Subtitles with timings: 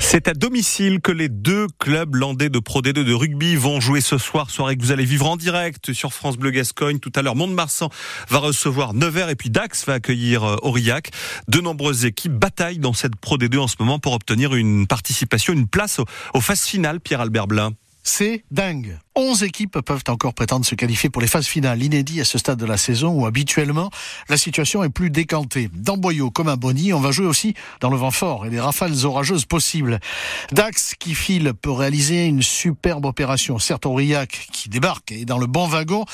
[0.00, 4.00] C'est à domicile que les deux clubs landais de Pro D2 de rugby vont jouer
[4.00, 6.98] ce soir, soirée que vous allez vivre en direct sur France Bleu Gascogne.
[6.98, 7.88] Tout à l'heure, Mont-de-Marsan
[8.30, 11.12] va recevoir Nevers et puis Dax va accueillir euh, Aurillac.
[11.46, 15.52] De nombreuses équipes bataillent dans cette Pro D2 en ce moment pour obtenir une participation,
[15.52, 16.00] une place
[16.34, 17.74] aux phases finales, Pierre-Albert Blin.
[18.02, 18.98] C'est dingue.
[19.18, 22.56] 11 équipes peuvent encore prétendre se qualifier pour les phases finales, inédit à ce stade
[22.56, 23.90] de la saison où habituellement
[24.28, 25.68] la situation est plus décantée.
[25.74, 28.60] Dans Boyau comme à Bonny, on va jouer aussi dans le vent fort et les
[28.60, 29.98] rafales orageuses possibles.
[30.52, 33.58] Dax qui file peut réaliser une superbe opération.
[33.58, 36.04] Certes, Aurillac qui débarque est dans le bon wagon,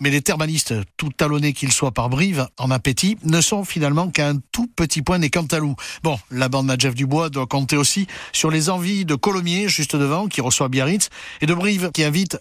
[0.00, 4.38] mais les thermalistes, tout talonnés qu'ils soient par Brive, en appétit, ne sont finalement qu'un
[4.52, 5.76] tout petit point des Cantalou.
[6.02, 10.28] Bon, la bande Nadjef Dubois doit compter aussi sur les envies de Colomiers, juste devant,
[10.28, 11.10] qui reçoit Biarritz,
[11.42, 12.38] et de Brive, qui invite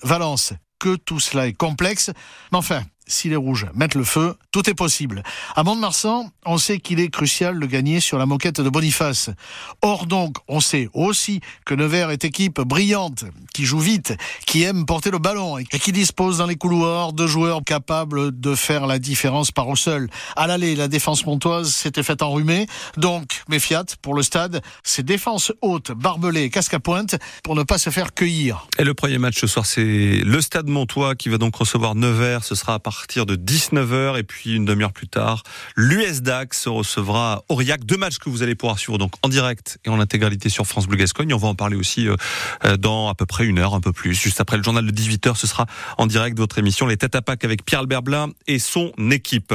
[0.79, 2.11] Que tout cela est complexe,
[2.51, 5.23] mais enfin, si les rouges mettent le feu, tout est possible.
[5.55, 9.29] À Mont-de-Marsan, on sait qu'il est crucial de gagner sur la moquette de Boniface.
[9.81, 14.85] Or donc, on sait aussi que Nevers est équipe brillante, qui joue vite, qui aime
[14.85, 18.99] porter le ballon et qui dispose dans les couloirs de joueurs capables de faire la
[18.99, 20.09] différence par au seul.
[20.35, 25.51] À l'aller, la défense montoise s'était faite enrhumer, donc méfiat pour le stade, c'est défense
[25.61, 28.67] haute, barbelée, casque à pointe pour ne pas se faire cueillir.
[28.77, 32.43] Et le premier match ce soir, c'est le stade montois qui va donc recevoir Nevers,
[32.43, 32.92] ce sera à partir
[33.25, 35.43] de 19h et puis une demi-heure plus tard,
[35.75, 37.85] l'US Dax recevra Aurillac.
[37.85, 40.87] Deux matchs que vous allez pouvoir suivre donc en direct et en intégralité sur France
[40.87, 41.33] Bleu Gascogne.
[41.33, 42.15] On va en parler aussi euh,
[42.65, 44.13] euh, dans à peu près une heure, un peu plus.
[44.13, 45.65] Juste après le journal de 18h, ce sera
[45.97, 49.53] en direct votre émission Les Têtes à Pâques avec Pierre Albert Blin et son équipe.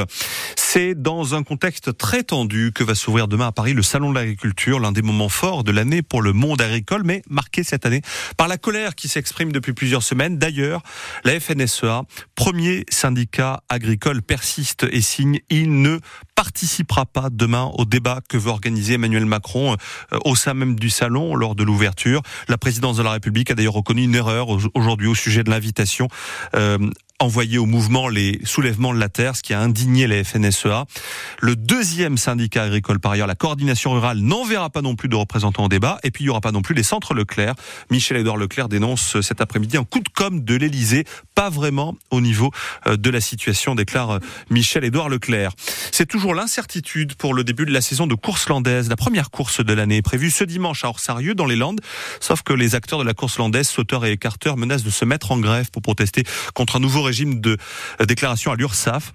[0.71, 4.13] C'est dans un contexte très tendu que va s'ouvrir demain à Paris le Salon de
[4.13, 8.03] l'agriculture, l'un des moments forts de l'année pour le monde agricole, mais marqué cette année
[8.37, 10.37] par la colère qui s'exprime depuis plusieurs semaines.
[10.37, 10.83] D'ailleurs,
[11.23, 12.03] la FNSEA,
[12.35, 15.97] premier syndicat agricole persiste et signe, il ne
[16.35, 19.75] participera pas demain au débat que veut organiser Emmanuel Macron
[20.13, 22.21] euh, au sein même du salon lors de l'ouverture.
[22.47, 26.09] La présidence de la République a d'ailleurs reconnu une erreur aujourd'hui au sujet de l'invitation
[26.53, 26.77] euh,
[27.19, 30.85] envoyé au mouvement les soulèvements de la terre, ce qui a indigné les FNSEA.
[31.39, 35.65] Le deuxième syndicat agricole, par ailleurs, la coordination rurale, n'enverra pas non plus de représentants
[35.65, 35.99] au débat.
[36.03, 37.55] Et puis, il n'y aura pas non plus les centres Leclerc.
[37.91, 41.05] Michel-Édouard Leclerc dénonce cet après-midi un coup de com' de l'Elysée,
[41.35, 42.51] pas vraiment au niveau
[42.87, 45.51] euh, de la situation, déclare euh, Michel-Édouard Leclerc.
[45.91, 48.89] C'est toujours l'incertitude pour le début de la saison de course landaise.
[48.89, 51.81] La première course de l'année est prévue ce dimanche à Orsarieux, dans les Landes.
[52.19, 55.31] Sauf que les acteurs de la course landaise, sauteurs et écarteurs, menacent de se mettre
[55.31, 56.23] en grève pour protester
[56.53, 57.57] contre un nouveau régime de
[58.05, 59.13] déclaration à l'URSSAF.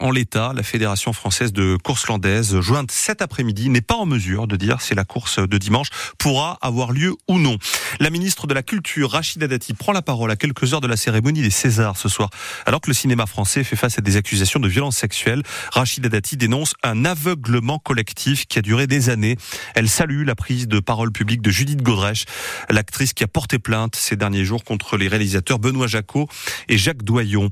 [0.00, 4.48] En l'état, la Fédération française de course landaise, jointe cet après-midi, n'est pas en mesure
[4.48, 5.88] de dire si la course de dimanche
[6.18, 7.58] pourra avoir lieu ou non.
[8.00, 10.96] La ministre de la Culture, Rachida Dati, prend la parole à quelques heures de la
[10.96, 12.30] cérémonie des Césars ce soir.
[12.66, 16.36] Alors que le cinéma français fait face à des accusations de violences sexuelles, Rachida Dati
[16.36, 19.36] dénonce un aveuglement collectif qui a duré des années.
[19.76, 22.24] Elle salue la prise de parole publique de Judith Godrèche,
[22.68, 26.28] l'actrice qui a porté plainte ces derniers jours contre les réalisateurs Benoît Jacot
[26.68, 27.50] et Jacques Doyon.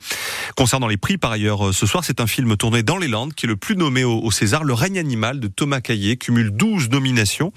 [0.56, 3.44] Concernant les prix, par ailleurs, ce soir, c'est un film tourné dans les Landes qui
[3.44, 4.64] est le plus nommé au, César.
[4.64, 7.52] Le règne animal de Thomas Caillé cumule 12 nominations,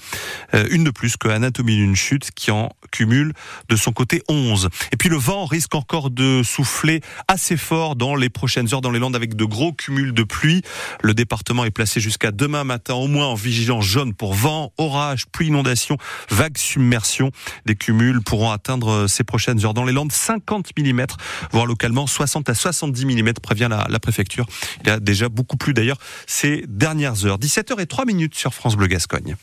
[0.53, 3.31] euh, une de plus que Anatomie d'une chute qui en cumule
[3.69, 4.67] de son côté 11.
[4.91, 6.99] Et puis le vent risque encore de souffler
[7.29, 10.61] assez fort dans les prochaines heures dans les Landes avec de gros cumuls de pluie.
[11.01, 15.25] Le département est placé jusqu'à demain matin au moins en vigilance jaune pour vent, orage,
[15.27, 15.95] pluie, inondation,
[16.29, 17.31] vague submersion.
[17.65, 21.05] Des cumuls pourront atteindre ces prochaines heures dans les Landes 50 mm,
[21.53, 24.45] voire localement 60 à 70 mm, prévient la préfecture.
[24.81, 27.39] Il y a déjà beaucoup plus d'ailleurs ces dernières heures.
[27.39, 29.35] 17h et 3 minutes sur France Bleu Gascogne.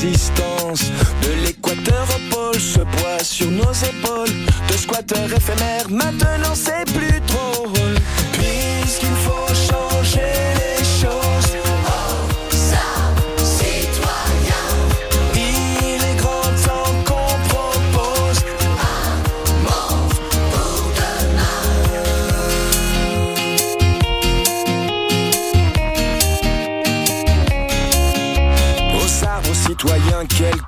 [0.07, 4.33] De l'équateur au pôle, ce poids sur nos épaules.
[4.69, 7.76] De squatteurs éphémères, maintenant c'est plus trop.
[30.18, 30.67] bien quelques